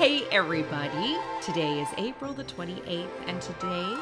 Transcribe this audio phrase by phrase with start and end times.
[0.00, 1.18] Hey, everybody.
[1.42, 3.96] Today is April the 28th, and today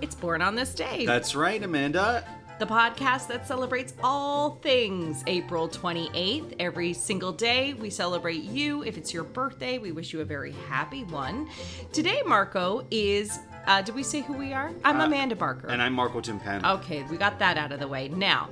[0.00, 2.24] it's Born on This Day, That's right, Amanda.
[2.58, 6.56] the podcast that celebrates all things April 28th.
[6.58, 8.82] Every single day, we celebrate you.
[8.82, 11.48] If it's your birthday, we wish you a very happy one.
[11.92, 13.38] Today, Marco, is.
[13.68, 14.72] Uh, did we say who we are?
[14.84, 15.68] I'm Uh, Amanda Barker.
[15.68, 16.78] And I'm Marco Timpano.
[16.80, 18.08] Okay, we got that out of the way.
[18.08, 18.48] Now,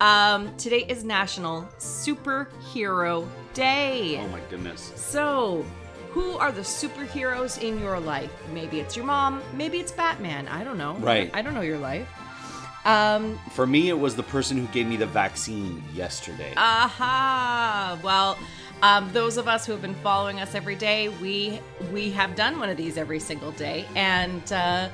[0.00, 4.18] um, today is National Superhero Day.
[4.18, 4.94] Oh my goodness.
[4.96, 5.66] So,
[6.18, 8.32] who are the superheroes in your life?
[8.52, 10.48] Maybe it's your mom, maybe it's Batman.
[10.48, 10.94] I don't know.
[10.94, 11.30] Right.
[11.32, 12.08] I don't know your life.
[12.84, 16.52] Um, For me, it was the person who gave me the vaccine yesterday.
[16.56, 17.98] aha.
[18.02, 18.36] Well,
[18.82, 21.60] um, those of us who have been following us every day, we
[21.92, 24.88] we have done one of these every single day, and uh,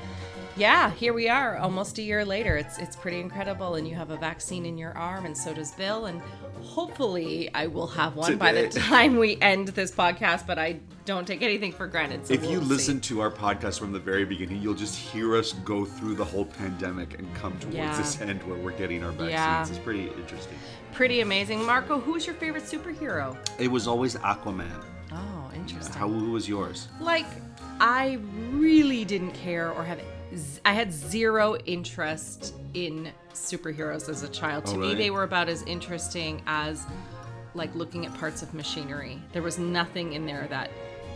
[0.57, 2.55] yeah, here we are, almost a year later.
[2.57, 5.71] It's it's pretty incredible, and you have a vaccine in your arm, and so does
[5.71, 6.21] Bill, and
[6.63, 10.45] hopefully I will have one by the time we end this podcast.
[10.47, 12.25] But I don't take anything for granted.
[12.27, 13.09] So if you we'll listen see.
[13.09, 16.45] to our podcast from the very beginning, you'll just hear us go through the whole
[16.45, 17.95] pandemic and come towards Yeah.
[17.97, 19.31] this end where we're getting our vaccines.
[19.31, 19.67] Yeah.
[19.67, 20.57] It's pretty interesting.
[20.93, 21.99] pretty amazing, Marco.
[21.99, 23.37] Who's your favorite superhero?
[23.59, 24.83] It was always Aquaman.
[25.11, 25.93] Oh, interesting.
[25.95, 26.87] How who was yours?
[26.99, 27.25] like
[27.79, 28.17] I
[28.51, 29.99] really didn't care or have
[30.65, 34.63] I had zero interest in superheroes as a child.
[34.67, 36.85] Oh, to Oh, me they were about as interesting as
[37.53, 39.21] like looking at parts of machinery.
[39.33, 40.71] There was nothing in there that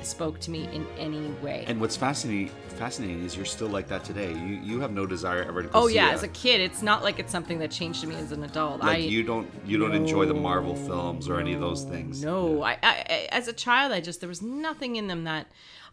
[0.05, 1.63] spoke to me in any way.
[1.67, 4.31] And what's fascinating fascinating is you're still like that today.
[4.31, 7.03] You you have no desire ever to oh yeah, a- as a kid, it's not
[7.03, 8.79] like it's something that changed me as an adult.
[8.79, 12.23] like I you don't you don't enjoy the Marvel films or any of those things.
[12.23, 15.47] No, I, I, I as a child, I just there was nothing in them that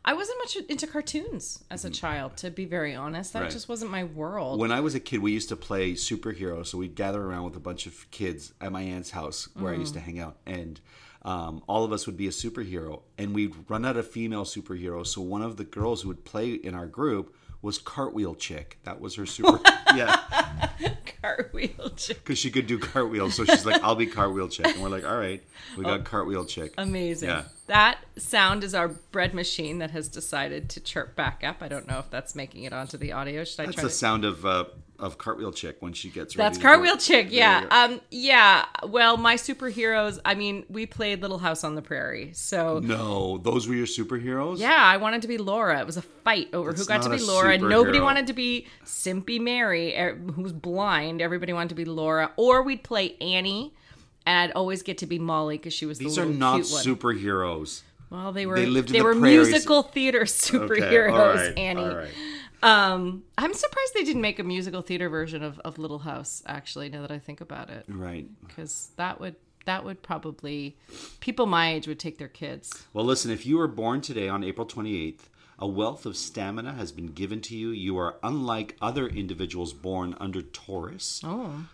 [0.09, 2.37] I wasn't much into cartoons as a child.
[2.37, 3.51] To be very honest, that Right.
[3.51, 4.61] just wasn't my world.
[4.61, 6.67] When I was a kid, we used to play superheroes.
[6.69, 9.77] So we'd gather around with a bunch of kids at my aunt's house where I
[9.77, 9.99] used Mm.
[9.99, 10.81] to hang out, and
[11.27, 13.03] um, all of us would be a superhero.
[13.19, 15.09] And we'd run out of female superheroes.
[15.09, 18.79] So one of the girls who would play in our group was Cartwheel Chick.
[18.85, 19.59] That was her super.
[19.97, 20.17] yeah,
[21.23, 22.19] Cartwheel chick.
[22.23, 23.35] because she could do cartwheels.
[23.35, 25.43] So she's like, "I'll be Cartwheel Chick," and we're like, "All right,
[25.77, 25.89] we Oh.
[25.89, 27.29] got Cartwheel Chick." Amazing.
[27.31, 27.45] Yeah.
[27.67, 31.57] That sound is our bread machine that has decided to chirp back up.
[31.63, 33.43] I don't know if that's making it onto the audio.
[33.45, 33.95] Should I That's try the to?
[33.95, 34.65] sound of uh,
[34.99, 36.49] of Cartwheel Chick when she gets ready.
[36.49, 36.97] That's Cartwheel.
[36.97, 37.67] Chick, yeah.
[37.71, 38.65] Um, yeah.
[38.87, 40.19] Well, my superheroes.
[40.25, 44.59] I mean, we played Little House on the Prairie, so no, those were your superheroes.
[44.59, 45.81] Yeah, I wanted to be Laura.
[45.81, 47.59] It was a fight over who got to be Laura.
[47.59, 51.21] Nobody wanted to be Simpy Mary, er, who's blind.
[51.21, 52.33] Everybody wanted to be Laura.
[52.37, 53.75] Or we'd play Annie,
[54.25, 57.83] and I'd always get to be Molly because she was These the are not superheroes.
[58.11, 59.49] Well, they were They they, lived in the were prairies.
[59.49, 61.13] musical theater Okay, superheroes.
[61.13, 62.09] all right, Annie.
[62.63, 66.43] Um, I'm surprised they didn't make a musical theater version of, of Little House.
[66.47, 68.27] Actually, now that I think about it, Right.
[68.47, 69.37] because that would
[69.67, 70.77] that would probably
[71.21, 72.87] people my age would take their kids.
[72.93, 75.23] Well, listen, if you were born today on April 28th,
[75.59, 77.71] a wealth of stamina has been given to you.
[77.71, 81.65] You are unlike other individuals born under Taurus, Oh,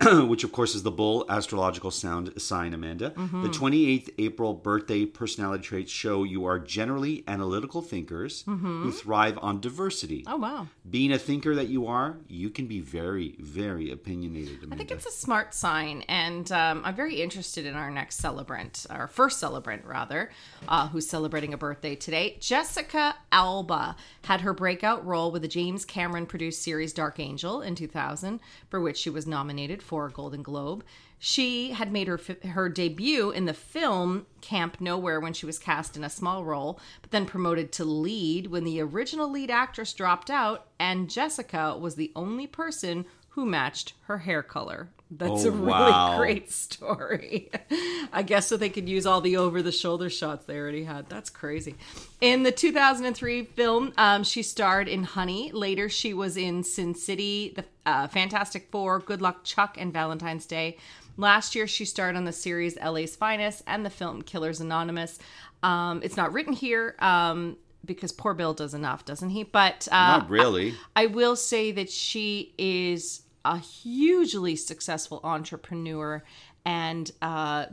[0.28, 3.10] which of course is the bull astrological sound sign, Amanda.
[3.10, 3.42] Mm-hmm.
[3.42, 9.60] The 28th April birthday personality traits show you are generally analytical thinkers who thrive on
[9.60, 10.22] diversity.
[10.22, 10.32] Mm-hmm.
[10.32, 10.66] oh wow.
[10.88, 14.74] Being a thinker that you are, you can be very, very opinionated, Amanda.
[14.74, 18.86] I think it's a smart sign, and um, I'm very interested in our next celebrant,
[18.88, 20.30] our first celebrant rather,
[20.66, 22.38] uh, who's celebrating a birthday today.
[22.40, 27.74] Jessica Alba had her breakout role with the James Cameron produced series Dark Angel in
[27.74, 30.84] 2000, for which she was nominated for a Golden Globe.
[31.18, 32.20] She had made her
[32.50, 36.78] her debut in the film Camp Nowhere when she was cast in a small role,
[37.02, 41.96] but then promoted to lead when the original lead actress dropped out, and Jessica was
[41.96, 44.90] the only person who matched her hair color.
[45.10, 46.18] That's Oh, a really wow.
[46.18, 47.50] great story.
[48.12, 51.08] I guess so they could use all the over the shoulder shots they already had.
[51.08, 51.74] That's crazy.
[52.20, 55.50] In the 2003 film, um, she starred in Honey.
[55.52, 60.46] Later, she was in Sin City, The uh, Fantastic Four, Good Luck Chuck, and Valentine's
[60.46, 60.76] Day.
[61.16, 65.18] Last year, she starred on the series LA's Finest and the film Killers Anonymous.
[65.62, 69.42] Um, it's not written here um, because poor Bill does enough, doesn't he?
[69.42, 70.74] But uh, Not really.
[70.94, 76.22] I will say that she is a hugely successful entrepreneur
[76.64, 77.66] and uh,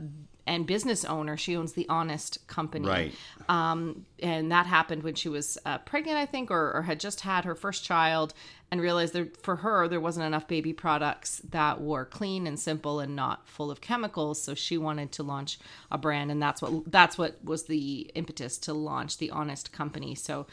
[0.48, 1.36] and business owner.
[1.36, 3.14] She owns the Honest Company, Right.
[3.48, 7.20] Um, and that happened when she was uh, pregnant, I think, or, or had just
[7.20, 8.32] had her first child,
[8.70, 12.98] and realized that for her there wasn't enough baby products that were clean and simple
[12.98, 14.42] and not full of chemicals.
[14.42, 15.58] So she wanted to launch
[15.90, 20.14] a brand, and that's what that's what was the impetus to launch the Honest Company.
[20.14, 20.46] So.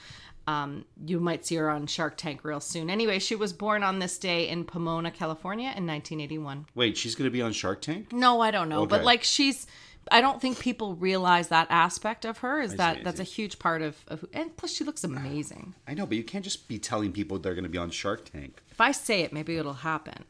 [0.47, 2.89] Um, you might see her on Shark Tank real soon.
[2.89, 6.68] Anyway, she was born on this day in Pomona, California in 1981.
[6.75, 8.13] Wait, she's going to be on Shark Tank?
[8.13, 9.65] No, I don't know, but like she's
[10.12, 12.62] I don't think people realize that aspect of her.
[12.62, 13.24] Is see, that I that's see.
[13.24, 15.74] a huge part of, of and plus she looks amazing.
[15.88, 18.30] I know, but you can't just be telling people they're going to be on Shark
[18.30, 18.62] Tank.
[18.71, 20.25] If I say it, maybe it'll happen.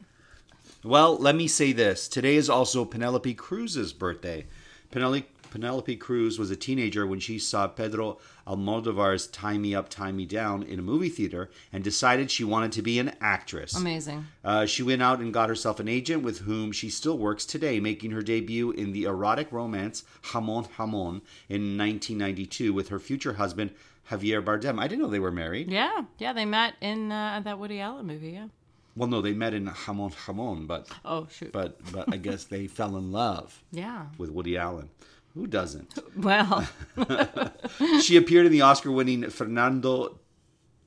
[0.82, 2.08] Well, let me say this.
[2.08, 4.46] Today is also Penelope Cruz's birthday.
[4.90, 5.26] Penelope,
[5.56, 10.26] Penelope Cruz was a teenager when she saw Pedro Almodovar's Tie Me Up, Tie Me
[10.26, 13.74] Down in a movie theater and decided she wanted to be an actress.
[13.74, 14.26] Amazing.
[14.44, 17.80] Uh, she went out and got herself an agent with whom she still works today,
[17.80, 23.70] making her debut in the erotic romance Jamón Jamón in 1992 with her future husband
[24.10, 24.78] Javier Bardem.
[24.78, 25.70] I didn't know they were married.
[25.70, 26.34] Yeah, yeah.
[26.34, 28.32] They met in uh, that Woody Allen movie.
[28.32, 28.48] Yeah.
[28.94, 31.52] Well, no, they met in Jamón Jamón, but Oh shoot.
[31.52, 34.06] but but I guess they fell in love yeah.
[34.18, 34.88] with Woody Allen.
[35.36, 35.98] Who doesn't?
[36.16, 36.66] Well,
[38.00, 40.18] she appeared in the Oscar-winning Fernando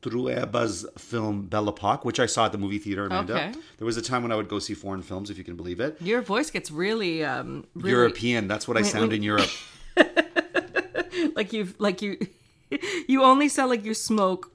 [0.01, 3.05] Trueba's film Belle Epoque, which I saw at the movie theater.
[3.05, 3.35] Amanda.
[3.35, 3.53] Okay.
[3.77, 5.79] There was a time when I would go see foreign films, if you can believe
[5.79, 6.01] it.
[6.01, 8.47] your voice gets really, um, really European.
[8.47, 9.49] That's what I sound in Europe.
[11.35, 12.17] like you, like you,
[13.07, 14.51] you only sound like you smoke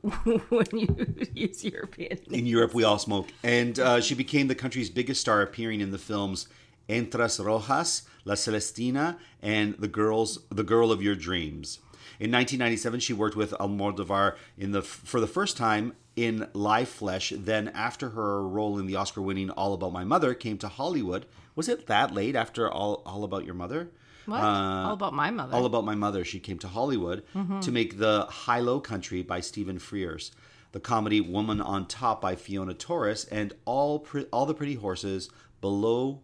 [0.48, 2.18] when you use European.
[2.32, 3.28] In Europe, we all smoke.
[3.44, 6.48] And uh, she became the country's biggest star, appearing in the films
[6.88, 11.78] Entre rojas, La Celestina, and The Girls, The Girl of Your Dreams.
[12.20, 17.32] In 1997, she worked with Almodovar in the for the first time in live flesh.
[17.36, 21.26] Then, after her role in the Oscar-winning All About My Mother came to Hollywood,
[21.56, 23.90] was it that late after All All About Your Mother?
[24.26, 24.40] What?
[24.40, 25.54] Uh, all about my mother.
[25.54, 27.60] All About My Mother, she came to Hollywood mm-hmm.
[27.60, 30.30] to make the Hi-Lo Country by Stephen Frears,
[30.72, 35.30] the comedy Woman on Top by Fiona Torres, and all pre- all the pretty horses
[35.60, 36.20] below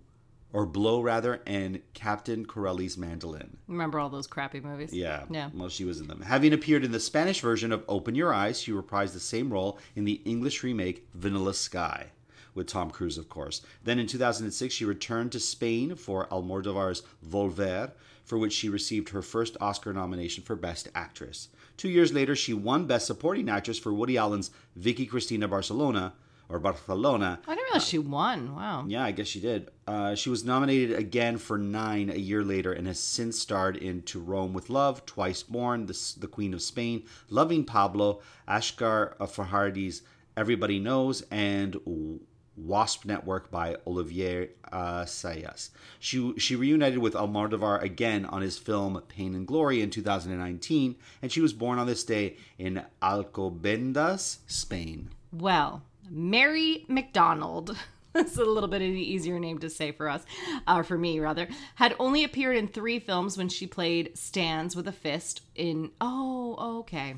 [0.52, 3.56] or blow rather, and Captain Corelli's mandolin.
[3.68, 4.92] Remember all those crappy movies?
[4.92, 5.50] Yeah, Yeah.
[5.54, 6.22] Well, she was in them.
[6.22, 9.78] Having appeared in the Spanish version of Open Your Eyes, she reprised the same role
[9.94, 12.06] in the English remake Vanilla Sky,
[12.54, 13.62] with Tom Cruise, of course.
[13.84, 17.92] Then in 2006, she returned to Spain for Almodovar's Volver,
[18.24, 21.48] for which she received her first Oscar nomination for Best Actress.
[21.76, 26.12] Two years later, she won Best Supporting Actress for Woody Allen's Vicky Cristina Barcelona,
[26.50, 28.54] or Barcelona, I didn't realize she won.
[28.54, 28.84] Wow.
[28.88, 29.70] yeah, I guess she did.
[29.86, 34.02] Uh, she was nominated again for nine a year later and has since starred in
[34.02, 40.02] To Rome with Love, Twice Born, The, the Queen of Spain, Loving Pablo, Asghar Farhadi's
[40.36, 41.76] Everybody Knows, and
[42.56, 45.70] Wasp Network by Olivier uh, Sayas.
[45.98, 51.32] She, she reunited with Almodovar again on his film Pain and Glory in 2019, and
[51.32, 55.10] she was born on this day in Alcobendas, Spain.
[55.32, 57.76] Well, Mary McDonald.
[58.12, 60.24] That's a little bit of an easier name to say for us,
[60.66, 61.48] or for me rather.
[61.76, 65.92] Had only appeared in three films when she played Stands with a Fist in.
[66.00, 67.14] Oh, okay.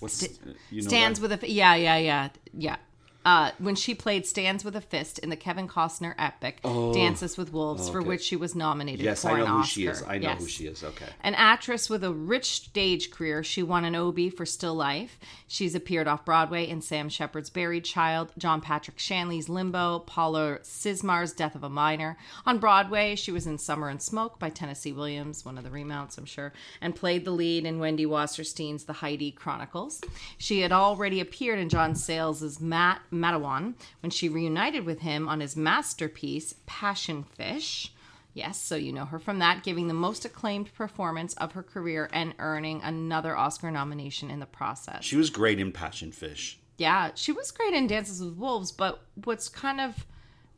[0.00, 0.22] What's
[0.70, 1.30] you know Stands that?
[1.30, 2.76] with a yeah yeah yeah yeah.
[3.22, 7.52] Uh, when she played Stands with a Fist in the Kevin Costner epic Dances with
[7.52, 8.00] Wolves, for Oh.
[8.00, 8.08] okay.
[8.08, 9.66] which she was nominated Yes, for I know who Oscar.
[9.70, 10.02] she is.
[10.08, 10.82] I know who she is.
[10.82, 11.04] Okay.
[11.22, 15.18] An actress with a rich stage career, she won an Obie for Still Life.
[15.46, 21.32] She's appeared off Broadway in Sam Shepard's Buried Child, John Patrick Shanley's Limbo, Paula Cizmar's
[21.32, 22.16] Death of a Minor.
[22.46, 26.16] On Broadway, she was in Summer and Smoke by Tennessee Williams, one of the remounts,
[26.16, 30.00] I'm sure, and played the lead in Wendy Wasserstein's The Heidi Chronicles.
[30.38, 35.40] She had already appeared in John Sayles' Matt Matewan when she reunited with him on
[35.40, 37.92] his masterpiece, Passion Fish.
[38.32, 42.08] Yes, so you know her from that, giving the most acclaimed performance of her career
[42.12, 45.04] and earning another Oscar nomination in the process.
[45.04, 46.58] She was great in Passion Fish.
[46.78, 50.06] yeah, she was great in Dances with Wolves, but what's kind of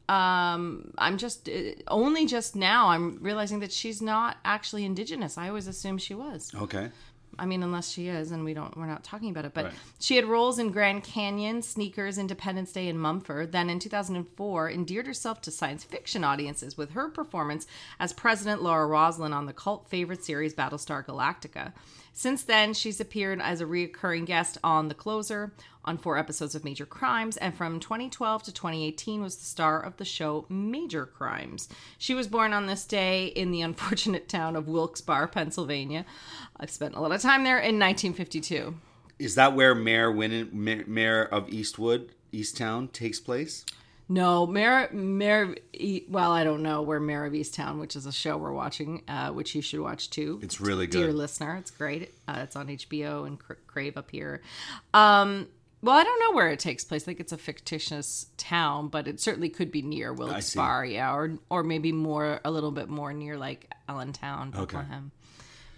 [0.09, 1.53] um I'm just uh,
[1.89, 5.39] only just now I'm realizing that she's not actually indigenous.
[5.39, 6.53] I always assumed she was.
[6.55, 6.91] Okay.
[7.39, 9.55] I mean, unless she is, and we don't, we're not talking about it.
[9.55, 9.75] But Right.
[9.99, 13.53] she had roles in Grand Canyon, Sneakers, Independence Day, and Mumford.
[13.53, 17.67] Then in 2004, endeared herself to science fiction audiences with her performance
[17.99, 21.73] as President Laura Roslin on the cult favorite series Battlestar Galactica.
[22.13, 25.53] Since then, she's appeared as a reoccurring guest on The Closer,
[25.85, 29.97] on four episodes of Major Crimes, and from 2012 to 2018 was the star of
[29.97, 31.69] the show Major Crimes.
[31.99, 36.05] She was born on this day in the unfortunate town of Wilkes-Barre, Pennsylvania.
[36.59, 38.75] I've spent a lot of time there in 1952.
[39.19, 43.65] Is that where Mayor Win- Mayor of Eastwood, Easttown takes place?
[44.09, 45.55] No, Mayor, Mayor,
[46.09, 49.31] well, I don't know where Mayor of Easttown, which is a show we're watching, uh,
[49.31, 50.39] which you should watch too.
[50.43, 52.13] It's really good, Dear listener, it's great.
[52.29, 54.43] Uh, it's on HBO and Crave up here.
[54.93, 55.49] Um,
[55.83, 57.03] well, I don't know where it takes place.
[57.03, 61.39] I think it's a fictitious town, but it certainly could be near Wilkes-Barre, yeah, or
[61.51, 65.11] or maybe more, a little bit more near like Allentown, Bethlehem.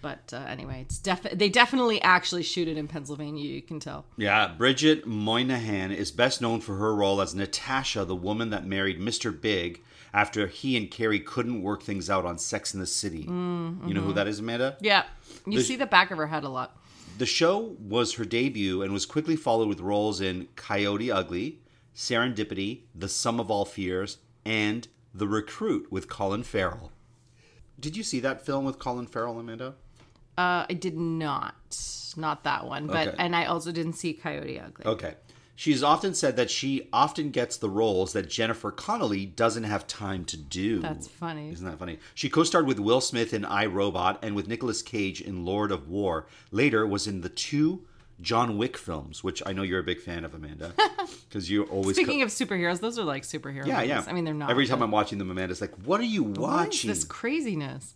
[0.03, 3.43] But uh, anyway, it's def- they definitely actually shoot it in Pennsylvania.
[3.43, 4.05] You can tell.
[4.19, 9.01] Yeah, Bridget Moynahan is best known for her role as Natasha, the woman that married
[9.01, 9.33] Mr.
[9.41, 9.83] Big,
[10.13, 13.25] after he and Carrie couldn't work things out on Sex in the City.
[13.25, 14.17] Mm, You know who mm-hmm.
[14.17, 14.77] that is, Amanda?
[14.83, 15.05] Yeah.
[15.47, 16.77] You The- see the back of her head a lot.
[17.17, 21.61] The show was her debut and was quickly followed with roles in Coyote Ugly,
[21.95, 26.91] Serendipity, The Sum of All Fears, and The Recruit with Colin Farrell.
[27.79, 29.75] Did you see that film with Colin Farrell, Amanda?
[30.37, 31.55] Uh, I did not.
[32.17, 32.87] Not that one.
[32.89, 33.17] But Okay.
[33.19, 34.87] and I also didn't see Coyote Ugly.
[34.87, 35.15] Okay.
[35.57, 40.25] She's often said that she often gets the roles that Jennifer Connelly doesn't have time
[40.27, 40.81] to do.
[40.81, 41.51] That's funny.
[41.53, 41.99] Isn't that funny?
[42.15, 45.89] She co-starred with Will Smith in I Robot and with Nicolas Cage in Lord of
[45.89, 46.27] War.
[46.51, 47.87] Later was in the two
[48.21, 50.73] John Wick films, which I know you're a big fan of, Amanda,
[51.29, 51.97] because you always.
[51.97, 53.67] Speaking of superheroes, those are like superheroes.
[53.67, 54.05] yeah, yeah.
[54.07, 54.51] I mean, they're not.
[54.51, 57.95] Every time I'm watching them, Amanda's like, "What are you what watching?" this craziness?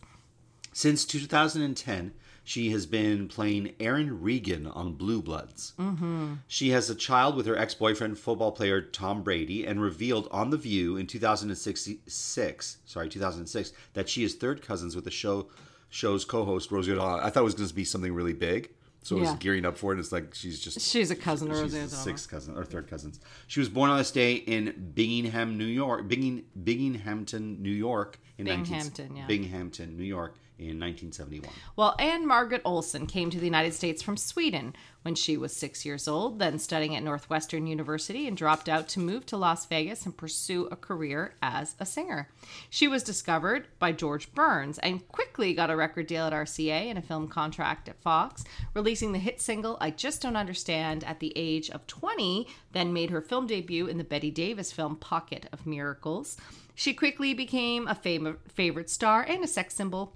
[0.73, 2.13] Since 2010,
[2.49, 5.75] she has been playing Erin Reagan on Blue Bloods.
[5.79, 6.37] Mm-hmm.
[6.47, 10.49] She has a child with her ex boyfriend, football player Tom Brady, and revealed on
[10.49, 15.49] The View in 2006, sorry, 2006, that she is third cousins with the show
[15.91, 17.21] show's co host, Rosie O'Donnell.
[17.21, 18.71] I thought it was going to be something really big.
[19.03, 19.97] So I was gearing up for it.
[19.97, 21.89] And it's like she's just She's a cousin of She's O'Donnell.
[21.91, 23.21] sixth cousin or third cousins.
[23.47, 26.09] She was born on this day in Bingingham, New York.
[26.09, 28.19] Binghamton, New York.
[28.39, 29.27] In 19 yeah.
[29.27, 31.49] Binghamton, New York in 1971.
[31.77, 36.09] Well, Ann-Margret Olsson came to the United States from Sweden when she was six years
[36.09, 40.17] old, then studying at Northwestern University and dropped out to move to Las Vegas and
[40.17, 42.29] pursue a career as a singer.
[42.69, 46.99] She was discovered by George Burns and quickly got a record deal at RCA and
[46.99, 51.33] a film contract at Fox, releasing the hit single I Just Don't Understand at the
[51.37, 55.67] age of 20, then made her film debut in the Bette Davis film Pocket of
[55.67, 56.37] Miracles.
[56.75, 60.15] She quickly became a favorite star and a sex symbol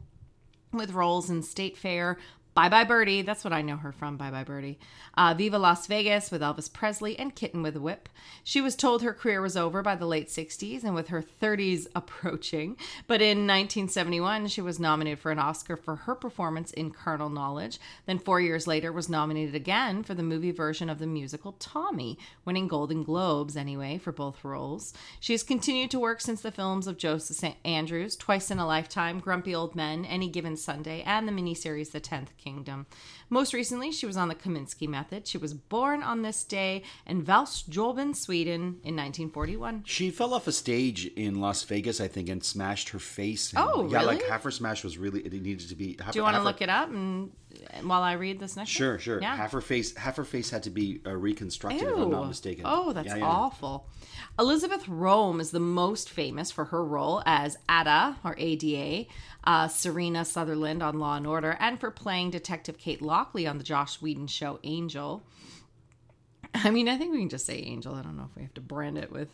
[0.72, 2.18] with roles in State Fair,
[2.54, 4.78] Bye Bye Birdie, that's what I know her from, Bye Bye Birdie,
[5.16, 8.10] uh, Viva Las Vegas with Elvis Presley, and Kitten with a Whip.
[8.44, 11.86] She was told her career was over by the late 60s and with her 30s
[11.96, 17.30] approaching, but in 1971 she was nominated for an Oscar for her performance in Carnal
[17.30, 21.52] Knowledge, then four years later was nominated again for the movie version of the musical
[21.52, 24.92] Tommy, winning Golden Globes anyway for both roles.
[25.20, 27.56] She has continued to work since the films of Joseph St.
[27.64, 32.00] Andrews, Twice in a Lifetime, Grumpy Old Men, Any Given Sunday, and the miniseries The
[32.00, 32.86] Tenth Kingdom.
[33.30, 35.26] Most recently, she was on the Kominsky Method.
[35.26, 39.84] She was born on this day in Valsjöbyn, Sweden in 1941.
[39.86, 43.52] She fell off a stage in Las Vegas, I think, and smashed her face.
[43.52, 44.16] And, Oh, yeah, really?
[44.16, 45.96] like half her smash was really it needed to be.
[46.02, 47.30] Half, Do you want to look her, it up and
[47.82, 48.68] while I read this next?
[48.70, 48.76] one?
[48.76, 49.20] Sure, sure.
[49.20, 49.36] Yeah.
[49.36, 52.64] Half her face, half her face had to be uh, reconstructed, if I'm not mistaken.
[52.66, 53.26] Oh, that's Yeah, yeah.
[53.26, 53.86] awful.
[54.38, 59.08] Elisabeth Röhm is the most famous for her role as Ada or ADA,
[59.44, 63.64] uh, Serena Southerlyn on Law and Order, and for playing Detective Kate Lockley on the
[63.64, 65.22] Joss Whedon show Angel.
[66.54, 67.94] I mean, I think we can just say Angel.
[67.94, 69.28] I don't know if we have to brand it with.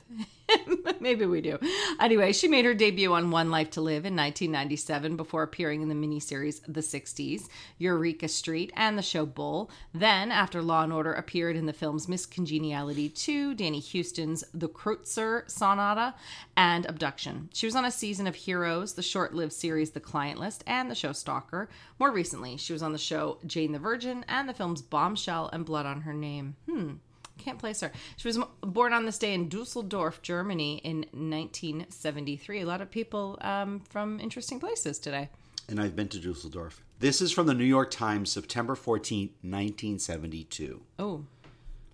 [1.00, 1.59] Maybe we do.
[2.00, 5.88] Anyway, she made her debut on One Life to Live in 1997 before appearing in
[5.88, 9.71] the miniseries The 60s, Eureka Street, and the show Bull.
[9.93, 14.69] Then, after Law and Order appeared in the films Miss Congeniality 2, Danny Huston's The
[14.69, 16.14] Kreutzer Sonata,
[16.57, 17.49] and Abduction.
[17.52, 20.90] She was on a season of Heroes, the short lived series The Client List, and
[20.90, 21.69] the show Stalker.
[21.99, 25.64] More recently, she was on the show Jane the Virgin and the films Bombshell and
[25.64, 26.57] Blood on Her Name.
[26.69, 26.95] Hmm.
[27.38, 27.92] Can't place her.
[28.16, 32.61] She was born on this day in Dusseldorf, Germany in 1973.
[32.61, 35.30] A lot of people um, from interesting places today.
[35.68, 36.83] And I've been to Dusseldorf.
[36.99, 40.83] This is from the New York Times, September 14, 1972.
[40.99, 41.25] Oh,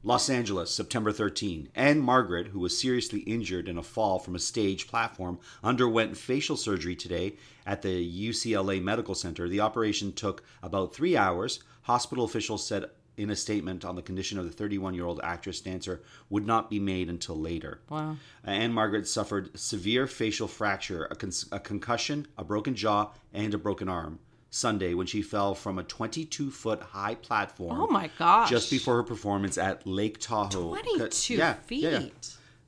[0.06, 1.70] Los Angeles, September 13.
[1.74, 6.94] Ann-Margret, who was seriously injured in a fall from a stage platform, underwent facial surgery
[6.94, 7.36] today
[7.66, 9.48] at the UCLA Medical Center.
[9.48, 11.60] The operation took about three hours.
[11.82, 12.84] Hospital officials said
[13.16, 16.68] in a statement on the condition of the 31 year old actress dancer would not
[16.70, 17.80] be made until later.
[17.88, 18.16] wow.
[18.44, 23.88] Ann-Margret suffered severe facial fracture, a, con- a concussion, a broken jaw, and a broken
[23.88, 24.18] arm
[24.50, 27.80] Sunday when she fell from a 22 foot high platform.
[27.80, 28.50] Oh my gosh.
[28.50, 30.68] Just before her performance at Lake Tahoe.
[30.68, 30.98] 22
[31.38, 31.82] Ca- feet.
[31.82, 32.08] yeah, yeah, yeah.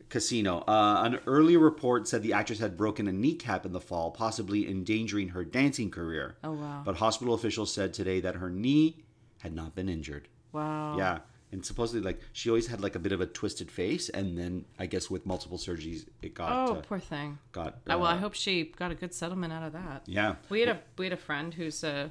[0.09, 0.59] Casino.
[0.69, 4.69] Uh, an earlier report said the actress had broken a kneecap in the fall, possibly
[4.69, 6.37] endangering her dancing career.
[6.45, 6.83] Oh, wow.
[6.85, 8.99] But hospital officials said today that her knee
[9.41, 10.29] had not been injured.
[10.57, 10.97] Wow.
[10.99, 11.19] Yeah.
[11.53, 14.65] And supposedly, like, she always had like a bit of a twisted face, and then
[14.79, 17.39] I guess with multiple surgeries, it got Oh, uh, poor thing.
[17.53, 17.75] got.
[17.89, 20.03] Uh, well, I uh, hope she got a good settlement out of that.
[20.07, 20.35] Yeah.
[20.49, 22.09] We had a we had a friend who's uh,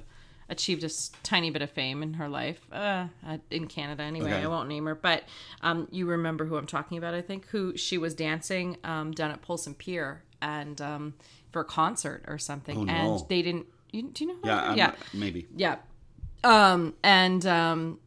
[0.47, 0.89] achieved a
[1.21, 4.03] tiny bit of fame in her life uh, uh, in Canada.
[4.03, 4.43] Anyway, Okay.
[4.43, 5.23] I won't name her, but
[5.61, 7.13] um, you remember who I'm talking about?
[7.13, 11.13] I think who she was dancing um, down at Polson Pier and um,
[11.51, 12.93] for a concert or something, Oh, no.
[12.93, 13.65] and they didn't.
[13.91, 14.37] You, do you know?
[14.41, 14.75] Who Yeah.
[14.75, 14.91] Yeah.
[15.13, 15.47] Maybe.
[15.55, 15.75] Yeah.
[16.43, 17.99] Um, and um,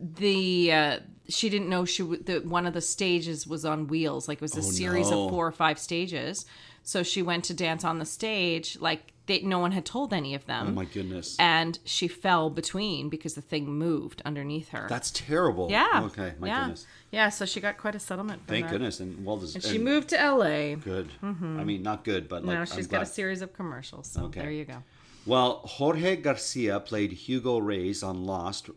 [0.00, 4.28] the uh, she didn't know she w- the one of the stages was on wheels.
[4.28, 5.24] Like it was a series Oh, no.
[5.24, 6.46] of four or five stages.
[6.82, 10.34] So she went to dance on the stage like they, no one had told any
[10.34, 10.68] of them.
[10.68, 11.36] Oh my goodness.
[11.38, 14.86] and she fell between because the thing moved underneath her.
[14.88, 15.68] That's terrible.
[15.70, 16.00] yeah.
[16.06, 16.32] Okay.
[16.38, 16.60] My yeah.
[16.60, 16.86] goodness.
[17.10, 18.72] Yeah, so she got quite a settlement from Thank that.
[18.72, 19.00] goodness.
[19.00, 19.66] And well deserved.
[19.66, 20.76] And she moved to LA.
[20.76, 21.10] Good.
[21.22, 21.26] I
[21.64, 24.06] mean, not good, but like now I'm she's got a series of commercials.
[24.08, 24.40] So Okay.
[24.40, 24.82] there you go.
[25.28, 28.70] Well, Jorge Garcia played Hugo Reyes on Lost,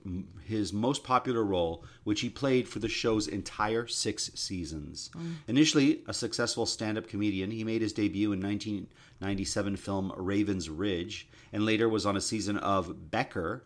[0.46, 5.10] his most popular role, which he played for the show's entire six seasons.
[5.16, 5.36] Mm.
[5.48, 11.30] Initially a successful stand up comedian, he made his debut in 1997 film Raven's Ridge
[11.54, 13.64] and later was on a season of Becker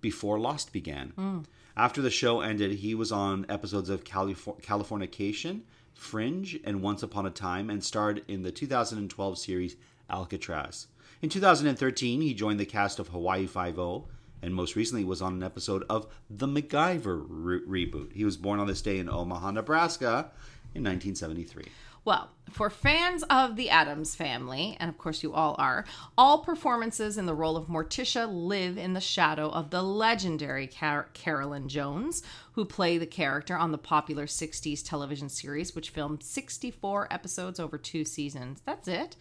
[0.00, 1.12] before Lost began.
[1.18, 1.44] Mm.
[1.76, 5.60] After the show ended, he was on episodes of Califor- Californication,
[5.92, 9.76] Fringe, and Once Upon a Time and starred in the 2012 series
[10.08, 10.86] Alcatraz.
[11.22, 14.08] In 2013, he joined the cast of Hawaii Five-O
[14.42, 18.12] and most recently was on an episode of The MacGyver re- reboot.
[18.12, 20.32] He was born on this day in Omaha, Nebraska
[20.74, 21.66] in 1973.
[22.04, 25.84] Well, for fans of the Addams family, and of course you all are,
[26.18, 31.08] all performances in the role of Morticia live in the shadow of the legendary Car-
[31.12, 32.24] Carolyn Jones,
[32.54, 37.78] who played the character on the popular 60s television series, which filmed 64 episodes over
[37.78, 38.60] two seasons.
[38.66, 39.14] That's it.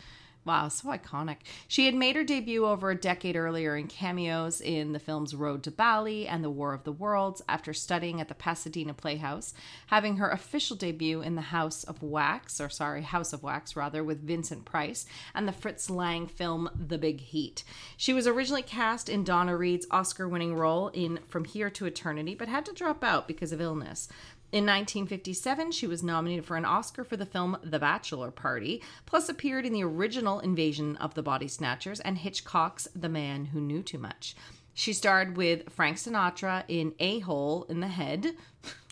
[0.43, 1.37] Wow, so iconic.
[1.67, 5.61] She had made her debut over a decade earlier in cameos in the films Road
[5.63, 9.53] to Bali and The War of the Worlds after studying at the Pasadena Playhouse,
[9.87, 14.03] having her official debut in The House of Wax, or sorry, House of Wax rather,
[14.03, 15.05] with Vincent Price
[15.35, 17.63] and the Fritz Lang film The Big Heat.
[17.95, 22.33] She was originally cast in Donna Reed's Oscar winning role in From Here to Eternity,
[22.33, 24.07] but had to drop out because of illness.
[24.51, 29.29] In 1957, she was nominated for an Oscar for the film The Bachelor Party, plus
[29.29, 33.81] appeared in the original Invasion of the Body Snatchers and Hitchcock's The Man Who Knew
[33.81, 34.35] Too Much.
[34.73, 38.27] She starred with Frank Sinatra in A Hole in the Head.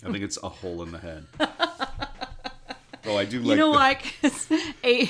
[0.05, 1.25] I think it's a hole in the head.
[1.39, 3.95] oh, I do like You know the- why?
[4.21, 4.47] Because
[4.83, 5.09] A.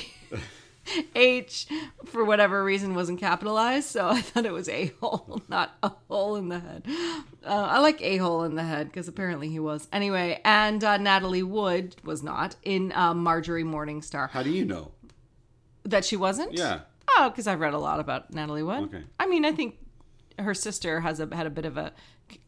[1.14, 1.66] H,
[2.04, 6.36] for whatever reason, wasn't capitalized, so I thought it was a hole, not a hole
[6.36, 6.84] in the head.
[7.44, 9.88] Uh, I like a hole in the head because apparently he was.
[9.92, 14.30] Anyway, and uh, Natalie Wood was not in uh, Marjorie Morningstar.
[14.30, 14.92] How do you know?
[15.84, 16.52] That she wasn't?
[16.52, 16.80] Yeah.
[17.16, 18.84] Oh, because I've read a lot about Natalie Wood.
[18.84, 19.02] Okay.
[19.18, 19.76] I mean, I think
[20.38, 21.92] her sister has a, had a bit of a,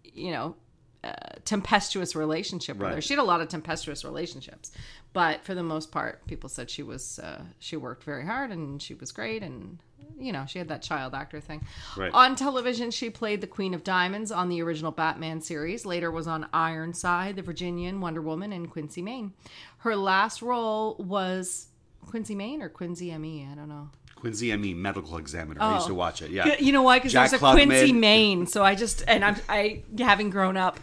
[0.04, 0.56] you know,
[1.02, 3.00] uh, tempestuous relationship with her.
[3.00, 4.72] She had a lot of tempestuous relationships,
[5.12, 8.80] but for the most part, people said she was uh, she worked very hard and
[8.80, 9.78] she was great and.
[10.18, 11.64] You know, she had that child actor thing.
[11.96, 12.12] Right.
[12.12, 15.86] On television, she played the Queen of Diamonds on the original Batman series.
[15.86, 19.32] Later was on Ironside, The Virginian, Wonder Woman, and Quincy, Maine.
[19.78, 21.68] Her last role was
[22.06, 23.48] Quincy, Maine or Quincy M.E.
[23.50, 23.88] I don't know.
[24.22, 24.72] Quincy M.E.
[24.72, 25.60] medical examiner.
[25.60, 26.30] I used to watch it.
[26.30, 26.44] Yeah.
[26.46, 26.54] Oh.
[26.62, 27.00] You know why?
[27.00, 27.66] Because there's a Klugman.
[27.66, 28.46] Quincy, Maine.
[28.46, 30.78] So I just and I'm I having grown up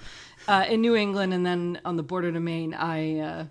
[0.49, 3.45] uh, in New England and then on the border to Maine, I uh,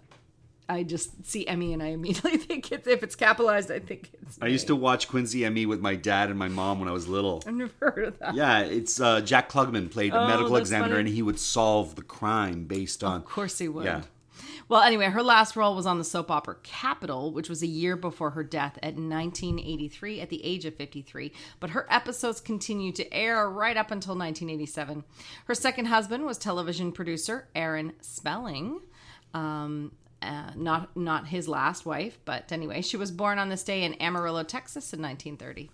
[0.68, 4.36] I just see Emmy and I immediately think it's if it's capitalized, I think it's.
[4.42, 5.64] I used to watch Quincy M.E.
[5.64, 7.42] with my dad and my mom when I was little.
[7.46, 8.34] I've never heard of that.
[8.34, 11.06] Yeah, it's uh, Jack Klugman played a Oh, medical examiner, funny.
[11.06, 13.16] and he would solve the crime based on.
[13.22, 13.86] Of course he would.
[13.86, 14.02] Yeah.
[14.68, 17.96] Well, anyway, her last role was on the soap opera Capital, which was a year
[17.96, 21.32] before her death at 1983 at the age of 53.
[21.58, 25.04] But her episodes continued to air right up until 1987.
[25.46, 28.80] Her second husband was television producer Aaron Spelling.
[29.32, 33.84] Um, uh, not not his last wife, but anyway, she was born on this day
[33.84, 35.70] in Amarillo, Texas, in 1930.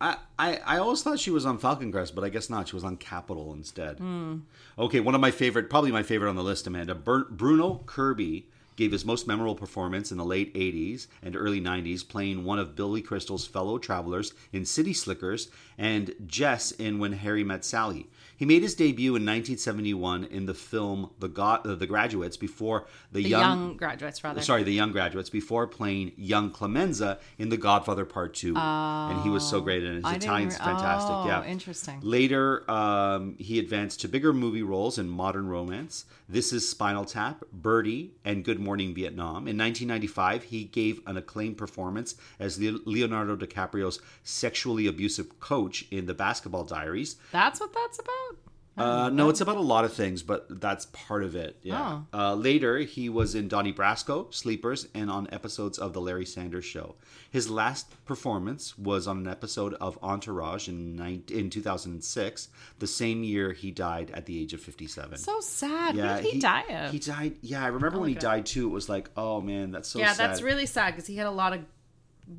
[0.00, 2.68] I, I, I always thought she was on Falcon Crest, but I guess not.
[2.68, 3.98] She was on Capital instead.
[3.98, 4.38] Hmm.
[4.78, 6.94] Okay, one of my favorite, probably my favorite on the list, Amanda.
[6.94, 12.06] Bur- Bruno Kirby gave his most memorable performance in the late 80s and early 90s,
[12.06, 17.44] playing one of Billy Crystal's fellow travelers in City Slickers and Jess in When Harry
[17.44, 18.08] Met Sally.
[18.36, 22.86] He made his debut in 1971 in the film The, Go- uh, the Graduates before
[23.12, 24.40] the, The young, young, graduates, rather.
[24.42, 29.30] sorry, the young graduates before playing young Clemenza in The Godfather Part Two, and he
[29.30, 30.04] was so great in it.
[30.06, 31.10] His Italian's re- fantastic.
[31.14, 32.00] oh, yeah, interesting.
[32.02, 36.04] Later, um, he advanced to bigger movie roles in modern romance.
[36.28, 39.46] This is Spinal Tap, Birdie, and Good Morning Vietnam.
[39.46, 46.14] In 1995, he gave an acclaimed performance as Leonardo DiCaprio's sexually abusive coach in The
[46.14, 47.16] Basketball Diaries.
[47.30, 48.38] That's what that's about.
[48.76, 51.56] Uh, no, it's about a lot of things, but that's part of it.
[51.62, 52.00] Yeah.
[52.12, 56.64] Uh, later, he was in Donnie Brasco, Sleepers, and on episodes of The Larry Sanders
[56.64, 56.96] Show.
[57.30, 60.98] His last performance was on an episode of Entourage in,
[61.30, 65.18] in 2006, the same year he died at the age of 57.
[65.18, 65.94] So sad.
[65.94, 66.90] yeah, what did he, die of?
[66.92, 67.36] He died.
[67.42, 68.20] Yeah, I remember when he Okay.
[68.26, 68.66] died too.
[68.66, 70.30] It was like, oh man, that's so yeah, sad.
[70.30, 71.60] that's really sad because he had a lot of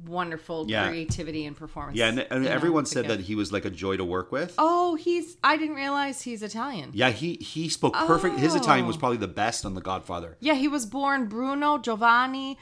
[0.05, 0.87] wonderful Yeah.
[0.87, 1.97] creativity and performance.
[1.97, 4.53] Yeah, and, and know, everyone said that he was like a joy to work with.
[4.57, 5.37] Oh, he's.
[5.43, 6.91] I didn't realize he's Italian.
[6.93, 8.39] Yeah, he he spoke perfect.
[8.39, 8.99] His Italian was Oh.
[8.99, 10.37] probably the best on The Godfather.
[10.39, 12.57] Yeah, he was born Bruno Giovanni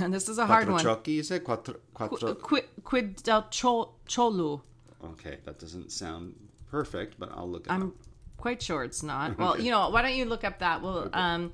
[0.00, 0.82] And this is a hard one.
[0.82, 1.38] Quattro you say?
[1.38, 2.34] Quattro, quattro.
[2.34, 4.62] Quid, quid del cho, cholu.
[5.04, 6.34] Okay, that doesn't sound
[6.70, 7.92] perfect, but I'll look it I'm up.
[8.38, 9.38] quite sure it's not.
[9.38, 10.82] Well, you know, why don't you look up that?
[10.82, 11.52] Well, um,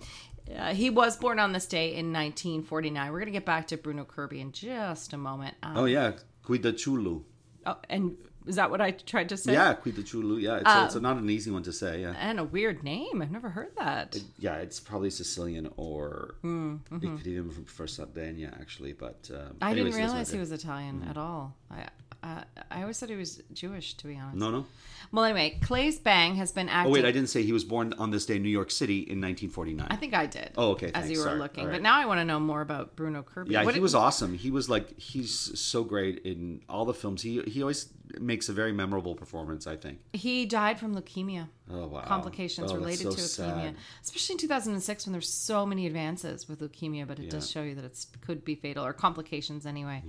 [0.56, 3.12] uh, he was born on this day in 1949.
[3.12, 5.54] We're gonna get back to Bruno Kirby in just a moment.
[5.62, 6.12] Um, Oh yeah,
[6.44, 7.22] Quidaciolu.
[7.66, 9.52] oh, and is that what I tried to say?
[9.52, 10.40] Yeah, Quidaciolu.
[10.40, 12.00] Yeah, it's, Uh, it's not an easy one to say.
[12.02, 12.14] Yeah.
[12.18, 13.22] And a weird name.
[13.22, 14.16] I've never heard that.
[14.38, 19.56] Yeah, it's probably Sicilian or Hmm, it could even be for Sardinia actually, but um,
[19.62, 21.54] I anyways, didn't realize he was Italian at all.
[21.70, 21.86] I
[22.22, 24.36] uh, I always thought he was Jewish, to be honest.
[24.36, 24.66] No, no.
[25.10, 26.90] Well, anyway, Claes Bang has been acting.
[26.90, 28.98] Oh wait, I didn't say he was born on this day in New York City
[29.00, 29.86] in 1949.
[29.90, 30.52] I think I did.
[30.56, 31.38] Oh, okay, As thanks, you were sorry.
[31.40, 33.52] looking, All but now I want to know more about Bruno Kirby.
[33.52, 34.34] yeah, What he did- was awesome.
[34.34, 37.20] He was like he's so great in all the films.
[37.22, 37.88] He he always
[38.20, 39.66] makes a very memorable performance.
[39.66, 39.98] I think.
[40.12, 41.48] He died from leukemia.
[41.70, 42.04] Oh wow.
[42.06, 43.74] Complications Oh, related to leukemia, sad.
[44.02, 47.74] especially in 2006 when there's so many advances with leukemia, but it does show you
[47.74, 50.02] that it could be fatal or complications anyway.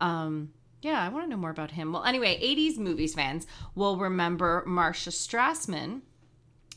[0.00, 0.06] Hmm.
[0.06, 0.48] Um,
[0.82, 1.92] yeah, I want to know more about him.
[1.92, 6.02] Well, anyway, 80s movies fans will remember Marcia Strassman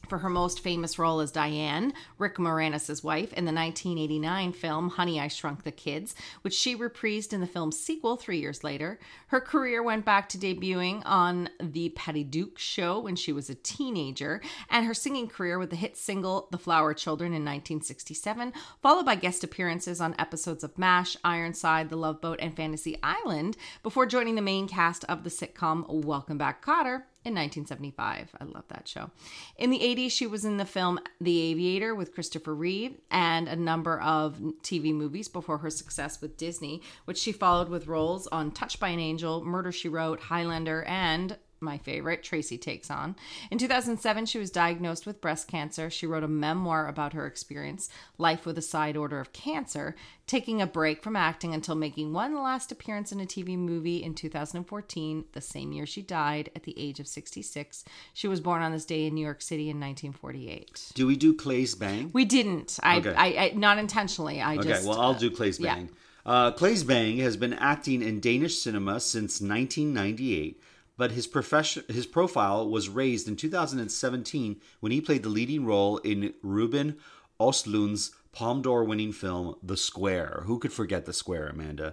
[0.08, 5.20] for her most famous role as Diane, Rick Moranis' wife, in the 1989 film Honey,
[5.20, 9.00] I Shrunk the Kids, which she reprised in the film's sequel three years later.
[9.28, 13.56] Her career went back to debuting on The Patty Duke Show when she was a
[13.56, 19.06] teenager, and her singing career with the hit single The Flower Children in 1967, followed
[19.06, 24.06] by guest appearances on episodes of MASH, Ironside, The Love Boat, and Fantasy Island, before
[24.06, 28.30] joining the main cast of the sitcom Welcome Back, Kotter in 1975.
[28.40, 29.10] I love that show.
[29.58, 33.56] In the 80s, she was in the film The Aviator with Christopher Reeve and a
[33.56, 38.52] number of TV movies before her success with Disney, which she followed with roles on
[38.52, 43.16] Touched by an Angel, Murder She Wrote, Highlander, and my favorite, Tracy Takes On.
[43.52, 45.90] In 2007, she was diagnosed with breast cancer.
[45.90, 49.96] She wrote a memoir about her experience, Life with a Side Order of Cancer,
[50.28, 54.16] taking a break from acting until making one last appearance in a TV movie in
[54.16, 57.84] 2014, the same year she died at the age of 66.
[58.14, 60.92] She was born on this day in New York City in 1948.
[60.96, 62.10] Do we do Claes Bang?
[62.14, 62.80] We didn't.
[62.82, 63.14] I, Okay.
[63.14, 64.42] I, I not intentionally.
[64.42, 65.76] I Okay, just well, I'll uh, do Claes yeah.
[65.76, 65.90] Bang.
[66.26, 70.60] Uh, Claes Bang has been acting in Danish cinema since 1998,
[70.98, 75.98] but his profession, his profile was raised in 2017 when he played the leading role
[76.00, 76.98] in Ruben
[77.40, 80.44] Ostlund's Palme d'Or winning film The Square.
[80.46, 81.92] Who could forget The Square, Amanda?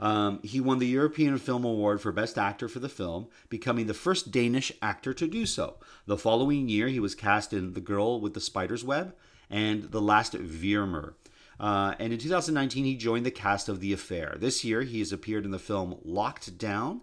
[0.00, 3.94] Um, he won the European Film Award for Best Actor for the film, becoming the
[3.94, 5.76] first Danish actor to do so.
[6.06, 9.14] The following year, he was cast in The Girl with the Spider's Web
[9.48, 11.14] and The Last Vermeer.
[11.60, 14.36] Uh, and in 2019, he joined the cast of The Affair.
[14.38, 17.02] This year, he has appeared in the film Locked Down.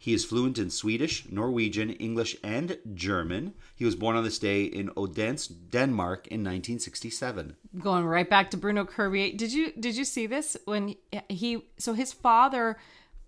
[0.00, 3.54] He is fluent in Swedish, Norwegian, English, and German.
[3.74, 7.56] He was born on this day in Odense, Denmark, in 1967.
[7.80, 9.32] going right back to Bruno Kirby.
[9.32, 10.94] Did you did you see this when
[11.28, 12.76] he so his father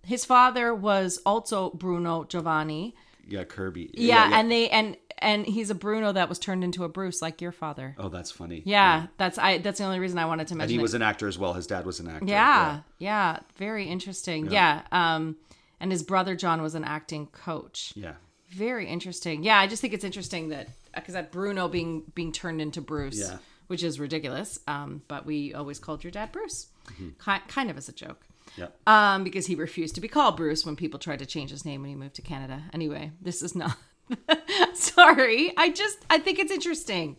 [0.03, 2.95] his father was also Bruno Giovanni.
[3.27, 3.91] Yeah, Kirby.
[3.93, 7.41] Yeah, and they and and he's a Bruno that was turned into a Bruce like
[7.41, 7.95] your father.
[7.99, 8.63] oh, that's funny.
[8.65, 10.81] Yeah, that's I that's the only reason I wanted to And mention he it.
[10.81, 11.53] was an actor as well.
[11.53, 12.25] His dad was an actor.
[12.25, 14.49] yeah, yeah, very interesting.
[14.49, 14.81] Yeah.
[14.91, 15.35] um
[15.81, 17.91] and his brother John was an acting coach.
[17.95, 18.13] Yeah.
[18.51, 19.43] Very interesting.
[19.43, 23.19] Yeah, I just think it's interesting that because that Bruno being being turned into Bruce,
[23.19, 23.37] Yeah.
[23.67, 24.59] which is ridiculous.
[24.67, 26.67] Um, but we always called your dad Bruce,
[26.97, 27.13] ki-
[27.47, 28.21] kind of as a joke.
[28.57, 28.67] Yeah.
[28.85, 31.81] Um, because he refused to be called Bruce when people tried to change his name
[31.81, 32.63] when he moved to Canada.
[32.73, 33.77] Anyway, this is not.
[34.73, 37.15] Sorry, I just I think it's interesting.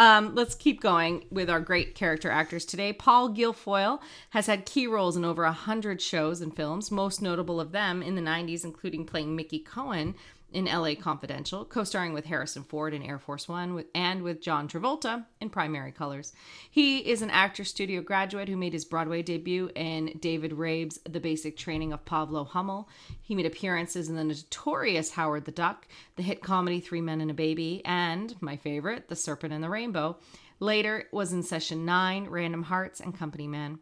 [0.00, 2.90] Um, let's keep going with our great character actors today.
[2.90, 7.60] Paul Guilfoyle has had key roles in over a hundred shows and films, most notable
[7.60, 10.14] of them in the '90s, including playing Mickey Cohen
[10.52, 14.40] in LA Confidential, co starring with Harrison Ford in Air Force One with, and with
[14.40, 16.32] John Travolta in Primary Colors.
[16.70, 21.20] He is an actor studio graduate who made his Broadway debut in David Rabe's The
[21.20, 22.88] Basic Training of Pavlo Hummel.
[23.20, 25.86] He made appearances in the notorious Howard the Duck,
[26.16, 29.70] the hit comedy Three Men and a Baby, and my favorite, The Serpent and the
[29.70, 30.18] Rainbow.
[30.58, 33.78] Later was in Session 9, Random Hearts, and Company Man.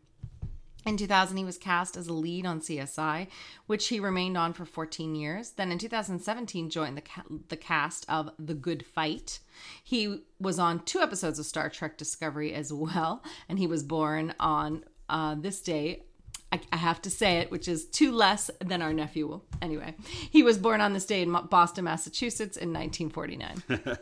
[0.88, 3.26] In 2000, he was cast as a lead on CSI,
[3.66, 5.50] which he remained on for 14 years.
[5.50, 9.40] Then in 2017, joined the, ca- the cast of The Good Fight.
[9.84, 14.34] He was on two episodes of Star Trek Discovery as well, and he was born
[14.40, 16.04] on uh, this day.
[16.50, 19.44] I, have to say it, which is two less than our nephew will.
[19.60, 19.94] Anyway,
[20.30, 23.98] he was born on this day in Boston, Massachusetts in 1949.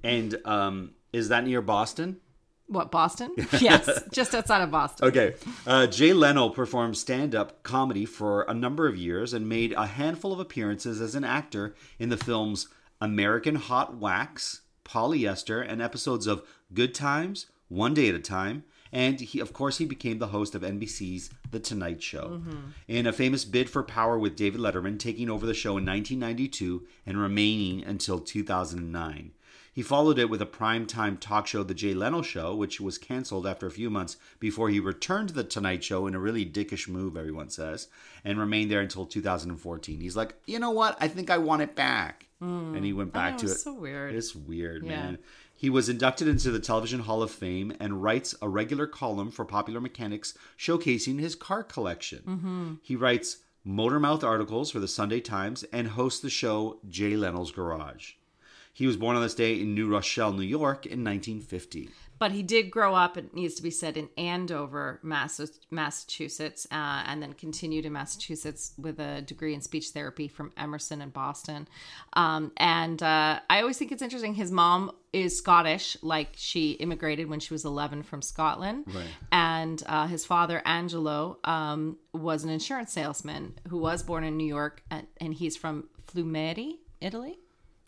[0.04, 2.20] And um, is that near Boston?
[2.68, 3.34] What, Boston?
[3.60, 5.08] Yes, just outside of Boston.
[5.08, 5.34] Okay.
[5.66, 9.86] Uh, Jay Leno performed stand up comedy for a number of years and made a
[9.86, 12.68] handful of appearances as an actor in the films
[13.00, 19.20] American Hot Wax, Polyester, and episodes of Good Times, One Day at a Time, And
[19.20, 22.40] he, of course, he became the host of NBC's The Tonight Show.
[22.88, 26.86] In a famous bid for power with David Letterman, taking over the show in 1992
[27.04, 29.32] and remaining until 2009.
[29.76, 33.46] He followed it with a primetime talk show, The Jay Leno Show, which was canceled
[33.46, 36.88] after a few months before he returned to The Tonight Show in a really dickish
[36.88, 37.88] move, everyone says,
[38.24, 40.00] and remained there until 2014.
[40.00, 40.96] He's like, you know what?
[40.98, 42.26] I think I want it back.
[42.40, 43.58] And he went back know, to it's it.
[43.58, 44.14] so weird.
[44.14, 44.88] It's weird, Yeah.
[44.88, 45.18] man.
[45.54, 49.44] He was inducted into the Television Hall of Fame and writes a regular column for
[49.44, 52.22] Popular Mechanics showcasing his car collection.
[52.26, 52.74] Mm-hmm.
[52.82, 58.12] He writes Motormouth articles for the Sunday Times and hosts the show Jay Leno's Garage.
[58.76, 61.88] He was born on this day in New Rochelle, New York in 1950.
[62.18, 67.22] But he did grow up, it needs to be said, in Andover, Massachusetts, uh, and
[67.22, 71.68] then continued in Massachusetts with a degree in speech therapy from Emerson in Boston.
[72.12, 74.34] Um, and uh, I always think it's interesting.
[74.34, 78.84] His mom is Scottish, like she immigrated when she was 11 from Scotland.
[78.88, 79.06] Right.
[79.32, 84.46] And uh, his father, Angelo, um, was an insurance salesman who was born in New
[84.46, 87.38] York, and, and he's from Flumeri, Italy.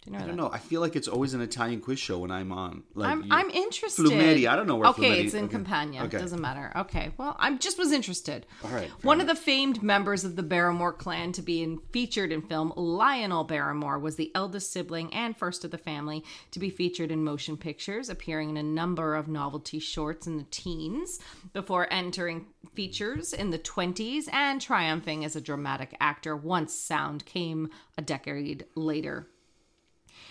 [0.03, 0.51] Do you know I don't know.
[0.53, 2.85] I feel like it's always an Italian quiz show when I'm on.
[2.95, 4.07] Like I'm, I'm interested.
[4.07, 5.53] Flumeri, I don't know where Okay, Flumeri- it's in okay.
[5.53, 6.03] Campania.
[6.05, 6.19] Okay.
[6.19, 6.73] Doesn't matter.
[6.77, 8.47] Okay, well, I just was interested.
[8.65, 12.31] All right, One of the famed members of the Barrymore clan to be in, featured
[12.31, 16.71] in film, Lionel Barrymore, was the eldest sibling and first of the family to be
[16.71, 21.19] featured in motion pictures, appearing in a number of novelty shorts in the teens
[21.53, 27.69] before entering features in the 20s and triumphing as a dramatic actor once sound came
[27.97, 29.27] a decade later.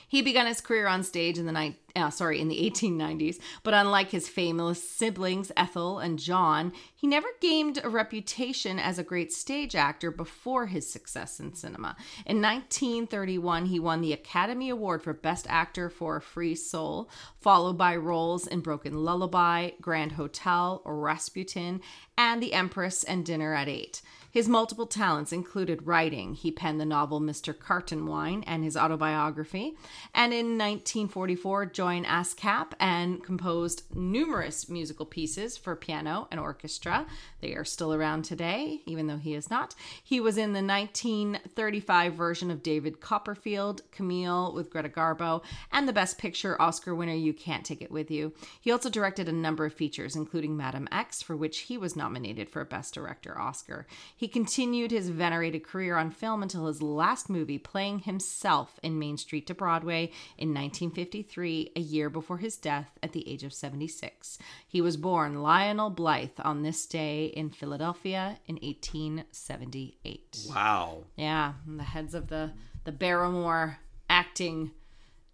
[0.09, 3.39] He began his career on stage in the night, uh, sorry, in the 1890s.
[3.63, 9.03] But unlike his famous siblings Ethel and John, he never gained a reputation as a
[9.03, 11.97] great stage actor before his success in cinema.
[12.25, 17.09] In 1931, he won the Academy Award for Best Actor for A Free Soul,
[17.41, 21.81] followed by roles in Broken Lullaby, Grand Hotel, Rasputin,
[22.17, 24.01] and The Empress and Dinner at Eight.
[24.37, 26.35] His multiple talents included writing.
[26.35, 27.55] He penned the novel Mr.
[27.59, 29.75] Cantonwine and his autobiography.
[30.13, 37.07] And in 1944, joined ASCAP and composed numerous musical pieces for piano and orchestra.
[37.41, 39.73] They are still around today, even though he is not.
[40.03, 45.93] He was in the 1935 version of David Copperfield, Camille with Greta Garbo, and the
[45.93, 48.33] Best Picture Oscar winner You Can't Take It With You.
[48.61, 52.51] He also directed a number of features, including Madame X, for which he was nominated
[52.51, 53.87] for a Best Director Oscar.
[54.15, 59.17] He continued his venerated career on film until his last movie, playing himself in Main
[59.17, 64.37] Street to Broadway in 1953, a year before his death at the age of 76.
[64.67, 70.45] He was born Lionel Blythe on this day in Philadelphia in 1878.
[70.49, 71.03] Wow.
[71.15, 72.51] Yeah, the heads of the
[72.83, 74.71] the Barrymore acting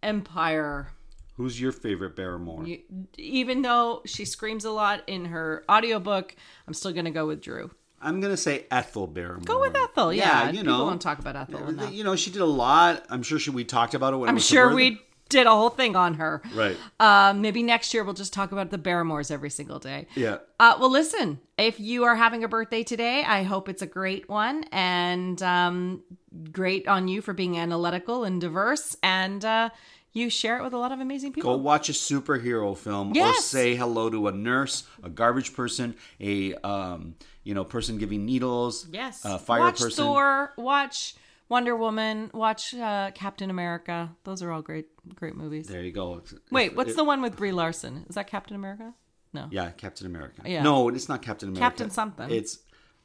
[0.01, 0.89] empire.
[1.36, 2.65] Who's your favorite Barrymore?
[2.65, 2.79] You,
[3.17, 6.36] even though she screams a lot in her audiobook,
[6.67, 7.71] I'm still gonna go with Drew.
[8.04, 9.46] I'm gonna say Ethel Barrymore.
[9.46, 10.13] Go with Ethel.
[10.13, 11.94] Yeah, you people know, don't talk about Ethel enough.
[11.94, 13.06] you know, she did a lot.
[13.10, 14.18] I'm sure she, we talked about it.
[14.18, 16.42] When I'm was sure we did a whole thing on her.
[16.54, 16.78] Right.
[17.00, 20.08] Um, maybe next year we'll just talk about the Barrymores every single day.
[20.16, 20.38] Yeah.
[20.60, 24.30] Uh, well, listen, if you are having a birthday today, I hope it's a great
[24.30, 26.04] one and um,
[26.52, 28.96] great on you for being analytical and diverse.
[29.02, 29.70] And uh,
[30.13, 31.58] you share it with a lot of amazing people.
[31.58, 36.54] Go watch a superhero film or say hello to a nurse, a garbage person, a
[36.56, 39.23] um, you know, person giving needles, yes.
[39.25, 40.03] a fire watch person.
[40.03, 41.15] Thor, watch
[41.49, 44.15] Wonder Woman, watch uh, Captain America.
[44.23, 45.67] Those are all great, great movies.
[45.67, 46.21] There you go.
[46.51, 48.06] Wait, what's the one with Brie Larson?
[48.10, 48.93] Is that Captain America?
[49.34, 49.47] No.
[49.51, 50.41] Yeah, Captain America.
[50.45, 50.63] Yeah.
[50.63, 51.63] No, it's not Captain America.
[51.63, 52.29] Captain something.
[52.29, 52.60] It's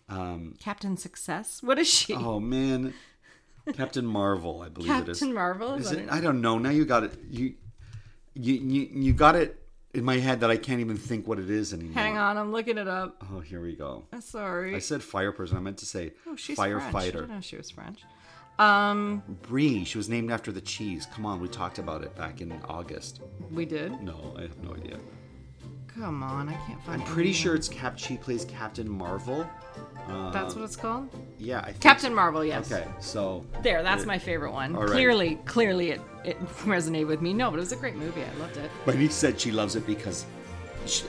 [0.08, 1.62] um Captain Success?
[1.62, 2.14] What is she?
[2.14, 2.94] oh man.
[3.74, 5.18] Captain Marvel, I believe it is.
[5.18, 5.74] Captain Marvel?
[5.74, 6.08] Is Is it?
[6.10, 6.58] I don't know.
[6.58, 7.12] Now you got it.
[7.30, 7.54] You
[8.34, 9.62] you you, you got it
[9.98, 11.94] in my head that I can't even think what it is anymore.
[11.94, 13.22] Hang on, I'm looking it up.
[13.32, 14.04] Oh, here we go.
[14.20, 14.74] Sorry.
[14.74, 15.56] I said fire person.
[15.56, 16.82] I meant to say oh, she's French.
[16.82, 17.12] I firefighter.
[17.12, 18.00] didn't know she was French.
[18.58, 19.84] Um, Brie.
[19.84, 21.06] She was named after the cheese.
[21.14, 23.20] Come on, we talked about it back in August.
[23.50, 24.00] we did.
[24.02, 24.98] No, I have no idea.
[25.98, 27.02] Come on, I can't find.
[27.02, 27.98] I'm pretty sure it's Cap.
[27.98, 29.48] She plays Captain Marvel.
[30.08, 31.08] Uh, that's what it's called.
[31.38, 32.44] yeah, I think Captain Marvel.
[32.44, 32.70] Yes.
[32.72, 34.72] Okay, so There, that's my favorite one.
[34.74, 34.88] Right.
[34.88, 37.34] Clearly, clearly, it, it resonated with me.
[37.34, 38.22] No, but it was a great movie.
[38.22, 38.70] I loved it.
[38.86, 40.24] my niece said she loves it because
[40.86, 41.04] she,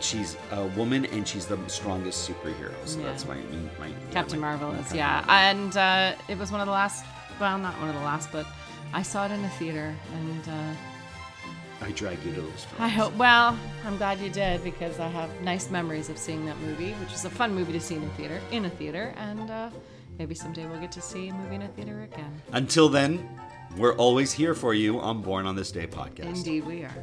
[0.00, 2.72] she's a woman and she's the strongest superhero.
[2.86, 3.06] So Yeah.
[3.06, 3.36] that's my
[3.80, 7.04] my Captain my- Marvel is yeah, and uh, it was one of the last.
[7.40, 8.46] Well, not one of the last, but
[8.94, 10.74] I saw it in the theater, and uh,
[11.82, 12.80] I drag you to those films.
[12.80, 13.14] I hope.
[13.16, 17.12] Well, I'm glad you did because I have nice memories of seeing that movie, which
[17.12, 18.40] is a fun movie to see in a theater.
[18.50, 19.70] In a theater, and uh,
[20.18, 22.32] maybe someday we'll get to see a movie in a theater again.
[22.52, 23.28] Until then,
[23.76, 26.26] we're always here for you on Born on This Day podcast.
[26.26, 26.94] Indeed, we are.